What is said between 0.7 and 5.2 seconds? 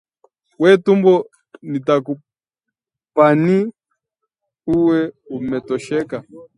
tumbo nitakupani, uwe